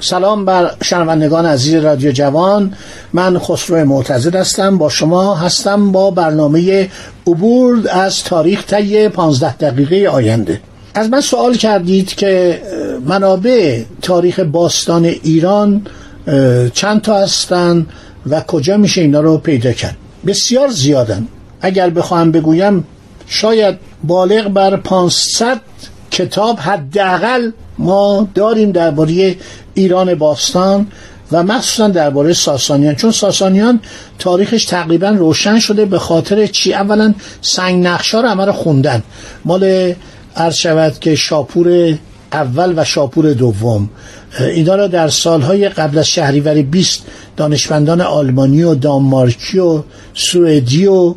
[0.00, 2.74] سلام بر شنوندگان عزیز رادیو جوان.
[3.12, 4.78] من خسرو معتزد هستم.
[4.78, 6.88] با شما هستم با برنامه
[7.26, 10.60] عبور از تاریخ طی 15 دقیقه آینده.
[10.94, 12.62] از من سوال کردید که
[13.06, 15.86] منابع تاریخ باستان ایران
[16.74, 17.86] چند تا هستن
[18.26, 21.26] و کجا میشه اینا رو پیدا کرد؟ بسیار زیادن.
[21.60, 22.84] اگر بخواهم بگویم
[23.26, 25.60] شاید بالغ بر 500
[26.16, 29.36] کتاب حداقل ما داریم درباره
[29.74, 30.86] ایران باستان
[31.32, 32.94] و مخصوصا درباره ساسانیان.
[32.94, 33.80] چون ساسانیان
[34.18, 39.02] تاریخش تقریبا روشن شده به خاطر چی؟ اولا سنگ نقشا رو همه خوندن.
[39.44, 39.94] مال
[40.36, 41.98] عرض شود که شاپور
[42.32, 43.90] اول و شاپور دوم.
[44.40, 47.02] اینا را در سالهای قبل از شهریور 20
[47.36, 49.82] دانشمندان آلمانی و دانمارکی و
[50.14, 51.14] سوئدی و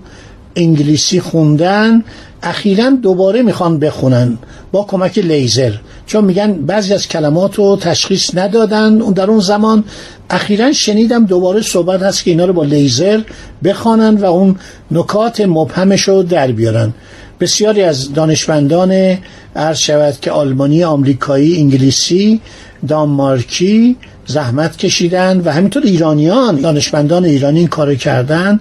[0.56, 2.04] انگلیسی خوندن.
[2.44, 4.38] اخیرا دوباره می‌خوان بخونن
[4.72, 5.72] با کمک لیزر
[6.06, 9.02] چون میگن بعضی از کلمات رو تشخیص ندادن.
[9.02, 9.84] اون در اون زمان
[10.30, 13.22] اخیرا شنیدم دوباره صحبت هست که اینا رو با لیزر
[13.64, 14.56] بخوانن و اون
[14.92, 16.94] نکات مبهمش رو در بیارن.
[17.40, 19.18] بسیاری از دانشمندان
[19.56, 22.42] عرض شود که آلمانی آمریکایی انگلیسی
[22.88, 23.98] دانمارکی
[24.30, 28.60] زحمت کشیدن و همینطور ایرانیان دانشمندان ایرانی این کارو کردن.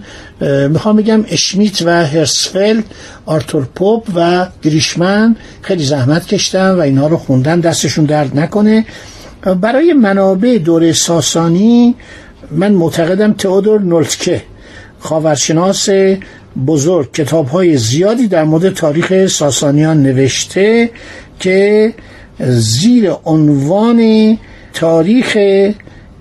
[0.70, 2.84] می‌خوام بگم اشمیت و هرسفلد
[3.26, 7.60] آرتور پوپ و گریشمن خیلی زحمت کشیدن و اینها رو خوندن.
[7.60, 8.86] دستشون درد نکنه.
[9.60, 11.94] برای منابع دوره ساسانی
[12.50, 14.42] من معتقدم تئودور نولتکه
[15.00, 15.88] خاورشناس
[16.66, 20.90] بزرگ کتاب های زیادی در مورد تاریخ ساسانیان نوشته
[21.40, 21.94] که
[22.40, 23.98] زیر عنوان
[24.78, 25.38] تاریخ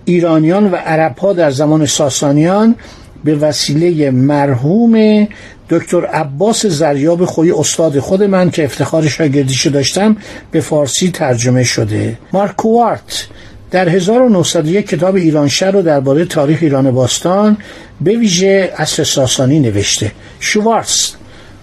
[0.05, 2.75] ایرانیان و عرب ها در زمان ساسانیان
[3.23, 5.27] به وسیله مرحوم
[5.69, 10.17] دکتر عباس زریاب خوی استاد خود من که افتخار شاگردیشو داشتم
[10.51, 12.17] به فارسی ترجمه شده.
[12.33, 13.27] مارکوارت
[13.71, 17.57] در 1901 کتاب ایرانشهر رو درباره تاریخ ایران باستان
[18.01, 20.11] به ویژه اصل ساسانی نوشته.
[20.39, 21.11] شوارتز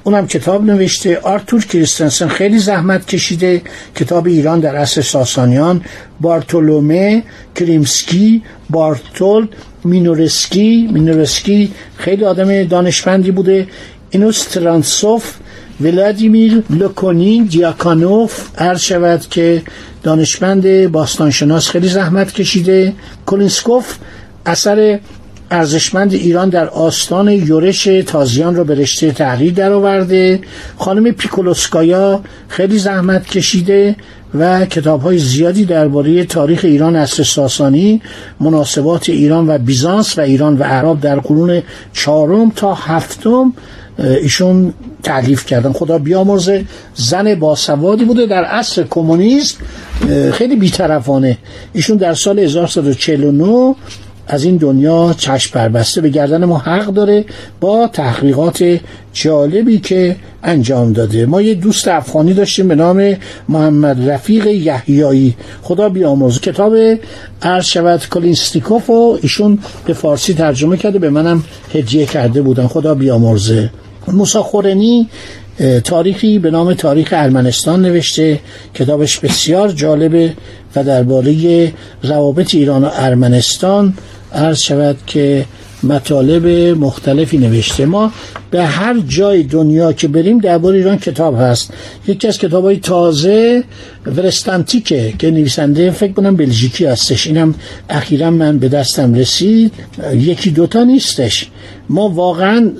[0.06, 1.18] اونم کتاب نوشته.
[1.18, 3.62] آرتور کریستنسن خیلی زحمت کشیده.
[3.96, 5.82] کتاب ایران در عصر ساسانیان.
[6.20, 7.22] بارتولومه
[7.54, 9.48] کریمسکی بارتولد
[9.84, 10.88] مینورسکی.
[10.92, 13.66] مینورسکی خیلی آدم دانشمندی بوده.
[14.10, 15.34] اینوسترانتسف
[15.80, 19.62] ولادیمیر لوکونین دیاکونوف عرض شود که
[20.02, 22.92] دانشمند باستانشناس خیلی زحمت کشیده.
[23.26, 23.96] کولسنیکوف
[24.46, 24.98] اثر
[25.50, 30.40] ارزشمند ایران در آستانه یورش تازیان را به رشته تحریر درآورده.
[30.78, 33.96] خانم پیگولوسکایا خیلی زحمت کشیده
[34.34, 38.02] و کتاب های زیادی درباره تاریخ ایران عصر ساسانی
[38.40, 41.62] مناسبات ایران و بیزانس و ایران و عرب در قرون
[41.92, 43.52] چهارم تا هفتم
[43.98, 44.72] ایشون
[45.02, 45.72] تعلیف کردن.
[45.72, 49.56] خدا بیامرزه زن باسوادی بوده در عصر کمونیسم
[50.32, 51.38] خیلی بیطرفانه.
[51.72, 53.74] ایشون در سال 1949
[54.28, 57.24] از این دنیا چشم بربسته به گردن ما حق داره
[57.60, 58.80] با تحقیقات
[59.12, 61.26] جالبی که انجام داده.
[61.26, 63.16] ما یه دوست افغانی داشتیم به نام
[63.48, 65.34] محمد رفیق یحیایی.
[65.62, 66.74] خدا بیامرز کتاب
[67.42, 68.08] عرض شود.
[68.10, 70.98] کلینستیکوف و ایشون به فارسی ترجمه کرده.
[70.98, 72.66] به منم هدیه کرده بودن.
[72.66, 73.70] خدا بیامرزه.
[74.08, 75.08] موسا خورنی
[75.84, 78.40] تاریخی به نام تاریخ ارمنستان نوشته.
[78.74, 80.32] کتابش بسیار جالبه
[80.76, 81.72] و درباره
[82.02, 83.94] روابط ایران و ارمنستان
[84.34, 85.46] عرض شود که
[85.84, 86.46] مطالب
[86.78, 87.86] مختلفی نوشته.
[87.86, 88.12] ما
[88.50, 91.72] به هر جای دنیا که بریم درباره ایران کتاب هست.
[92.08, 93.64] یکی از کتاب های تازه
[94.06, 97.26] ورستانتیکه که نویسنده فکر کنم بلژیکی هستش.
[97.26, 97.54] اینم
[97.90, 99.72] اخیرا من به دستم رسید.
[100.14, 101.48] یکی دوتا نیستش.
[101.88, 102.70] ما واقعا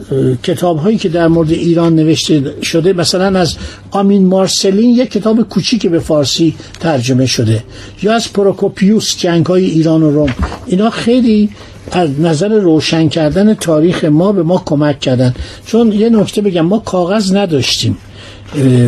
[0.42, 3.56] کتاب هایی که در مورد ایران نوشته شده مثلا از
[3.90, 7.62] آمین مارسلین یک کتاب کوچیکی به فارسی ترجمه شده.
[8.02, 10.34] یا از پروکوپیوس جنگ های ایران و روم.
[10.66, 11.50] اینا خیلی
[11.92, 15.34] از نظر روشن کردن تاریخ ما به ما کمک کردن.
[15.66, 17.96] چون یه نکته بگم ما کاغذ نداشتیم.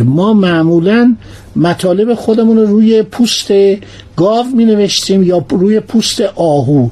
[0.05, 1.15] ما معمولا
[1.55, 3.51] مطالب خودمون رو روی پوست
[4.17, 6.89] گاو می نوشتیم یا روی پوست آهو.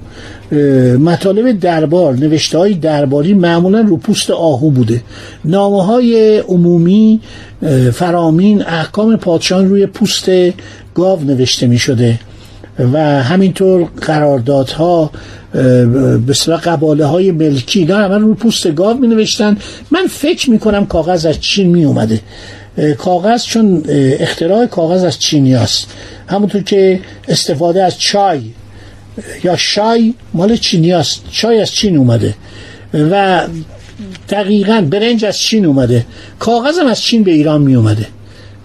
[0.99, 5.01] مطالب دربار نوشته های درباری معمولا رو پوست آهو بوده.
[5.45, 7.19] نامه های عمومی
[7.93, 10.29] فرامین احکام پادشاهان روی پوست
[10.95, 12.19] گاو نوشته می شده
[12.93, 15.11] و همینطور قراردادها
[16.27, 17.79] به قباله های ملکی.
[17.79, 19.57] اینا همه رو پوست گاو می نوشتن
[19.91, 22.21] من فکر می کنم کاغذ از چین می اومده
[22.97, 23.83] کاغذ چون
[24.19, 25.87] اختراع کاغذ از چینی است
[26.27, 28.41] همونطور که استفاده از چای
[29.43, 32.33] یا شای مال چینی است چای از چین اومده.
[32.93, 33.47] و
[34.29, 36.05] دقیقا برنج از چین اومده.
[36.39, 38.07] کاغذ هم از چین به ایران می اومده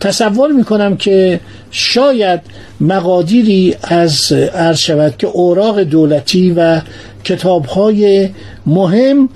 [0.01, 2.41] تصور می‌کنم که شاید
[2.81, 6.81] مقادیری از عرض شود که اوراق دولتی و
[7.25, 8.29] کتاب های
[8.67, 9.29] مهم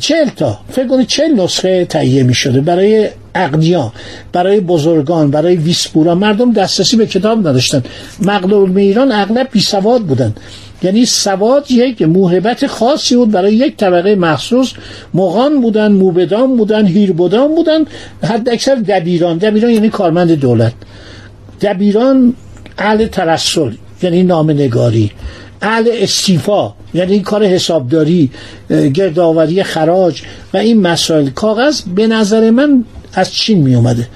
[0.00, 3.92] چهل تا فکر کنید چهل نسخه تهیه می شده برای اقنیا
[4.32, 6.14] برای بزرگان برای ویسپورا.
[6.14, 7.82] مردم دسترسی به کتاب نداشتن.
[8.22, 10.34] مقدور ایران اغلب بی سواد بودن.
[10.82, 14.72] یعنی سواد یک موهبت خاصی بود برای یک طبقه مخصوص.
[15.14, 17.84] مغان بودن موبدان بودن هیربودان بودن.
[18.22, 19.38] حد اکثر دبیران.
[19.38, 20.72] دبیران یعنی کارمند دولت.
[21.60, 22.34] دبیران
[22.78, 23.72] اهل ترسل
[24.02, 25.10] یعنی نامنگاری.
[25.62, 28.30] اهل استیفا یعنی این کار حسابداری
[28.94, 30.22] گردآوری خراج
[30.54, 31.30] و این مسائل.
[31.30, 32.84] کاغذ به نظر من
[33.14, 34.08] از چین می اومده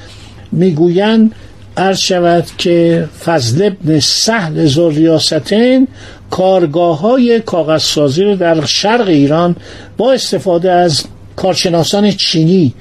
[0.53, 1.33] می‌گویند
[1.77, 5.89] عرض شود که فضل ابن سهل زوریاستین
[6.31, 9.57] کارگاه های کاغذسازی رو در شرق ایران
[9.97, 11.05] با استفاده از
[11.37, 12.75] کارشناسان چینی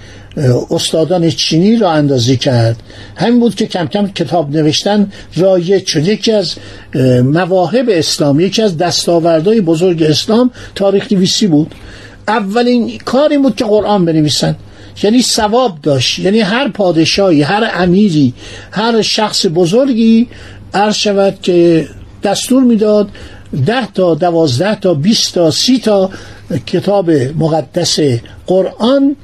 [0.71, 2.75] استادان چینی را اندازی کرد.
[3.15, 6.07] همین بود که کم کم کتاب نوشتن رایج شد.
[6.07, 6.55] یکی از
[7.23, 11.75] مواهب اسلام یکی از دستاوردهای بزرگ اسلام تاریخ نویسی بود.
[12.27, 14.55] اولین کاری بود که قرآن بنویسن
[15.03, 16.19] یعنی ثواب داشت.
[16.19, 18.33] یعنی هر پادشاهی هر امیری
[18.71, 20.27] هر شخص بزرگی
[20.73, 21.87] عرض شود که
[22.23, 23.09] دستور می‌داد
[23.65, 26.09] ده تا دوازده تا بیست تا سی تا
[26.65, 27.99] کتاب مقدس
[28.47, 29.15] قرآن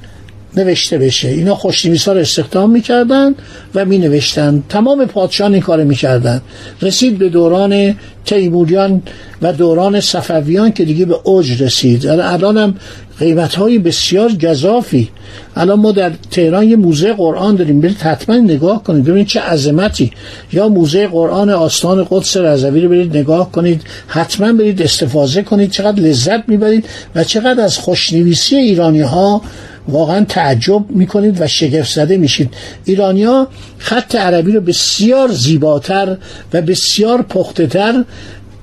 [0.58, 1.28] نوشته بشه.
[1.28, 3.36] اینا خوشنویسا رو استخدام می‌کردن
[3.76, 6.42] و می نوشتن تمام پادشاهان این کار می‌کردن.
[6.82, 9.02] رسید به دوران تیموریان
[9.42, 12.08] و دوران صفویان که دیگه به اوج رسید.
[12.08, 12.76] الان هم
[13.20, 15.10] قیمت های بسیار گذافی.
[15.56, 17.82] الان ما در تهران یه موزه قرآن داریم.
[17.82, 19.04] برید حتما نگاه کنید.
[19.04, 20.12] ببینید چه عظمتی.
[20.54, 23.82] یا موزه قرآن آستان قدس رضوی رو برید نگاه کنید.
[24.08, 25.72] حتما برید استفاده کنید.
[25.72, 26.86] چقدر لذت می‌برید
[27.16, 29.42] و چقدر از خوشنویسی ایرانی ها
[29.90, 32.54] واقعا تعجب می‌کنید و شگفت زده میشید.
[32.86, 33.48] ایرانیا
[33.78, 36.18] خط عربی رو بسیار زیباتر
[36.54, 38.04] و بسیار پختهتر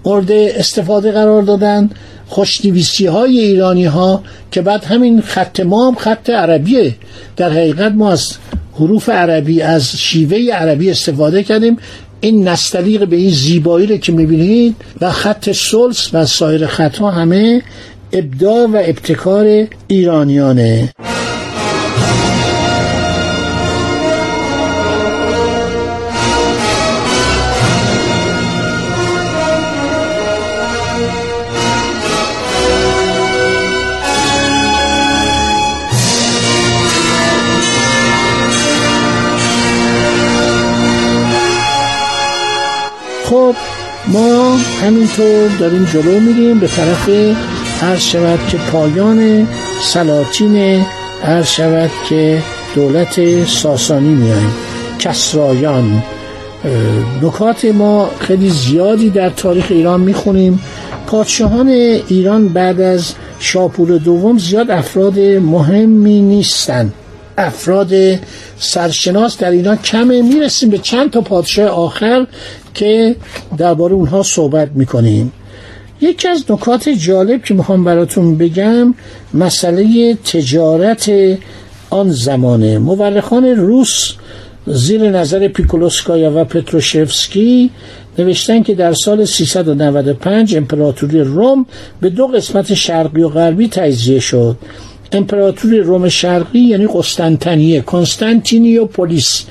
[0.05, 1.90] مورد استفاده قرار دادن.
[2.26, 6.94] خوشنویسی های ایرانی ها که بعد همین خط ما هم خط عربیه.
[7.37, 8.32] در حقیقت ما از
[8.75, 11.76] حروف عربی از شیوه عربی استفاده کردیم.
[12.20, 17.62] این نستلیق به این زیبایی رو که می‌بینید و خط سلس و سایر خطها همه
[18.12, 20.93] ابداع و ابتکار ایرانیانه.
[43.30, 43.54] خب
[44.06, 47.09] ما همینطور داریم جلو میریم به طرف
[47.83, 49.49] عرض شود که پایان
[49.83, 50.85] سلاطین
[51.25, 52.42] عرض شود که
[52.75, 54.54] دولت ساسانی میایم
[54.99, 56.02] کسرایان
[57.23, 60.61] نکات ما خیلی زیادی در تاریخ ایران می‌خونیم.
[61.06, 61.68] پادشاهان
[62.09, 66.92] ایران بعد از شاپور دوم زیاد افراد مهمی نیستند
[67.38, 67.92] افراد
[68.59, 70.23] سرشناس در اینا کمه.
[70.23, 72.26] می‌رسیم به چند تا پادشاه آخر
[72.76, 73.16] که
[73.59, 75.33] درباره اونها صحبت می‌کنیم.
[76.00, 78.95] یکی از نکات جالب که می‌خوام براتون بگم
[79.35, 81.11] مسئله تجارت
[81.90, 82.78] آن زمانه.
[82.78, 84.12] مورخان روس
[84.66, 87.71] زیر نظر پیکولوسکایا و پتروشفسکی
[88.18, 91.66] نوشتن که در سال 395 امپراتوری روم
[92.00, 94.56] به دو قسمت شرقی و غربی تجزیه شد.
[95.12, 99.45] امپراتوری روم شرقی یعنی قسطنطنیه کنستانتینیو پولیس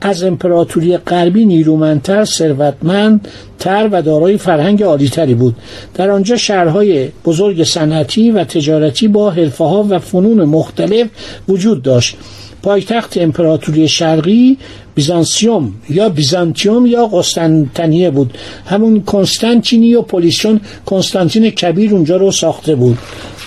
[0.00, 3.28] از امپراتوری غربی نیرومندتر ثروتمند
[3.58, 5.56] تر و دارای فرهنگ عالیتری بود.
[5.94, 11.08] در آنجا شهرهای بزرگ صنعتی و تجارتی با حرفه ها و فنون مختلف
[11.48, 12.16] وجود داشت.
[12.62, 14.58] پایتخت امپراتوری شرقی
[14.94, 18.38] بیزانسیوم یا بیزانتیوم یا قسطنطنیه بود.
[18.66, 22.98] همون کنستانتینی و پولیسیون کنستانتین کبیر اونجا رو ساخته بود.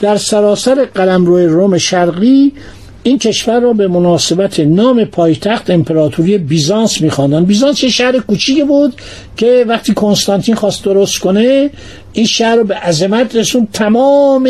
[0.02, 2.52] در سراسر قلمرو روم شرقی
[3.04, 7.46] این کشور را به مناسبت نام پایتخت امپراتوری بیزانس میخواندن.
[7.46, 8.94] بیزانس یه شهر کوچیکی بود
[9.38, 11.70] که وقتی کنستانتین خواست درست کنه
[12.14, 14.50] این شهر رو به عظمت رسون تمام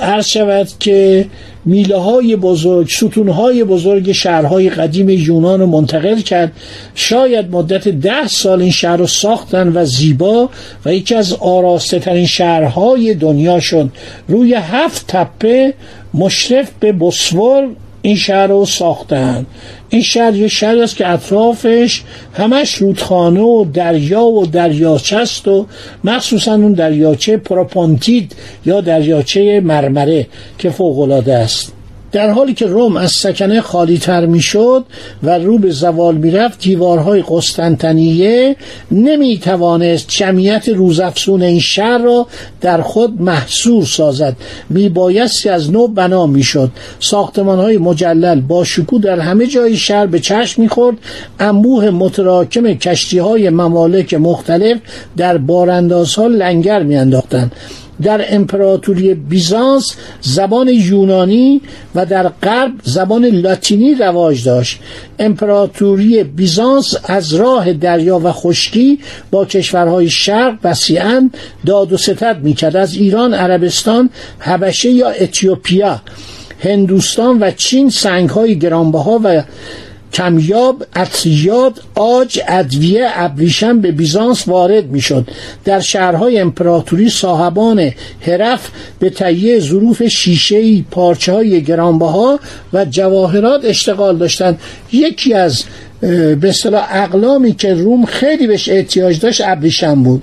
[0.00, 1.26] عرض شود که
[1.64, 6.52] میله های بزرگ ستون های بزرگ شهرهای قدیم یونان رو منتقل کرد
[6.94, 10.50] شاید مدت ده سال این شهر رو ساختن و زیبا
[10.84, 13.90] و یکی از آراسته ترین شهرهای دنیا شد.
[14.28, 15.74] روی هفت تپه
[16.14, 17.68] مشرف به بسور
[18.02, 19.46] این شهر رو ساختن.
[19.88, 22.02] این شهر یه شهر است که اطرافش
[22.34, 25.66] همش رودخانه و دریا و دریاچه است و
[26.04, 28.32] مخصوصا اون دریاچه پروپونتید
[28.66, 30.26] یا دریاچه مرمره
[30.58, 31.72] که فوقالعاده است.
[32.14, 34.84] در حالی که روم از سکنه خالی تر می شد
[35.22, 38.56] و رو به زوال می رفت دیوارهای قسطنطنیه
[38.90, 42.26] نمی توانست جمعیت روزافزون این شهر را
[42.60, 44.36] در خود محصور سازد.
[44.70, 49.76] می بایستی از نو بنا می شد ساختمان های مجلل با شکو در همه جای
[49.76, 50.96] شهر به چشم می خورد
[51.40, 54.78] انبوه متراکم کشتی های ممالک مختلف
[55.16, 57.52] در باراندازها لنگر می انداختند
[58.02, 61.60] در امپراتوری بیزانس زبان یونانی
[61.94, 64.78] و در غرب زبان لاتینی رواج داشت.
[65.18, 68.98] امپراتوری بیزانس از راه دریا و خشکی
[69.30, 71.30] با کشورهای شرق وسیعا
[71.66, 72.76] داد و ستد می‌کرد.
[72.76, 76.00] از ایران عربستان حبشه یا اتیوپیا
[76.60, 79.42] هندوستان و چین سنگ های گرانبها و
[80.14, 85.28] کمیاب اطریاد آج ادویه ابریشم به بیزانس وارد می‌شد.
[85.64, 92.40] در شهرهای امپراتوری صاحبان حرف به تهیه ظروف شیشهای پارچه های گرانبها
[92.72, 94.60] و جواهرات اشتغال داشتند.
[94.92, 95.64] یکی از
[96.00, 100.22] به اصطلاح اقلامی که روم خیلی بهش احتیاج داشت ابریشم بود.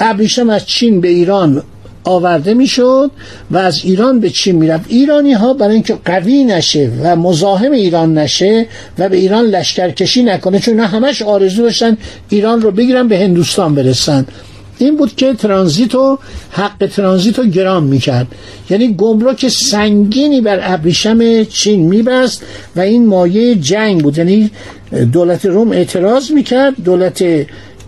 [0.00, 1.62] ابریشم از چین به ایران
[2.06, 3.10] آورده می‌شد
[3.50, 4.84] و از ایران به چین می‌رفت.
[4.88, 8.66] ایرانی ها برای اینکه قوی نشه و مزاحم ایران نشه
[8.98, 11.96] و به ایران لشکرکشی نکنه چون همش آرزو داشتن
[12.28, 14.26] ایران رو بگیرن به هندوستان برسن.
[14.78, 16.18] این بود که ترانزیت و
[16.50, 18.26] حق ترانزیت رو گرام می‌کرد.
[18.70, 22.42] یعنی گمرک سنگینی بر ابریشم چین میبست
[22.76, 24.18] و این مایه جنگ بود.
[24.18, 24.50] یعنی
[25.12, 27.24] دولت روم اعتراض می‌کرد دولت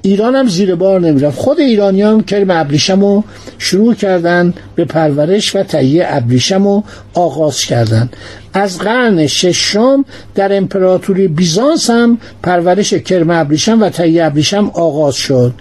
[0.02, 1.38] ایران هم زیر بار نمی‌رفت.
[1.38, 3.24] خود ایرانی هم کرم ابریشم رو
[3.58, 8.16] شروع کردن به پرورش و تهیه ابریشم رو آغاز کردند
[8.54, 15.54] از قرن ششم در امپراتوری بیزانس هم پرورش کرم ابریشم و تهیه ابریشم آغاز شد.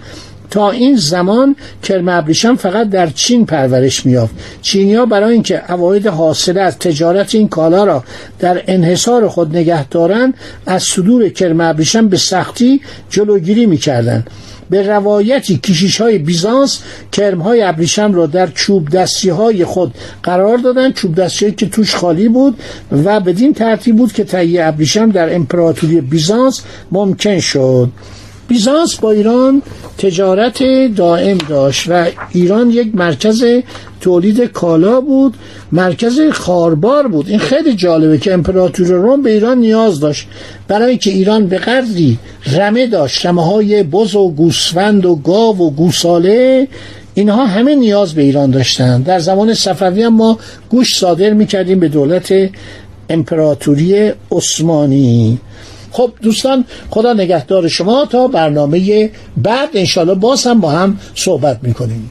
[0.50, 6.60] تا این زمان کرم ابریشم فقط در چین پرورش میافت چینیا برای اینکه عواید حاصله
[6.60, 8.04] از تجارت این کالا را
[8.38, 10.34] در انحصار خود نگه دارند
[10.66, 14.30] از صدور کرم ابریشم به سختی جلوگیری می‌کردند.
[14.70, 16.78] به روایتی کشیش های بیزانس
[17.12, 20.94] کرم های ابریشم را در چوب دستی های خود قرار دادند.
[20.94, 22.58] چوب دستی که توش خالی بود
[23.04, 26.62] و بدین ترتیب بود که تهیه ابریشم در امپراتوری بیزانس
[26.92, 27.88] ممکن شد.
[28.48, 29.62] بیزانس با ایران
[29.98, 30.62] تجارت
[30.96, 33.44] دائم داشت و ایران یک مرکز
[34.00, 35.34] تولید کالا بود
[35.72, 37.28] مرکز خاربار بود.
[37.28, 40.26] این خیلی جالبه که امپراتور روم به ایران نیاز داشت.
[40.68, 42.18] برای که ایران به قدری
[42.56, 46.68] رمه داشت رمه های بز و گوسفند و گاو و گوساله
[47.14, 49.04] اینها همه نیاز به ایران داشتند.
[49.04, 50.38] در زمان صفوی هم ما
[50.70, 52.34] گوش صادر می‌کردیم به دولت
[53.10, 55.38] امپراتوری عثمانی.
[55.90, 59.68] خب دوستان خدا نگهدار شما تا برنامه بعد.
[59.74, 62.10] انشالله باز هم با هم صحبت می‌کنیم.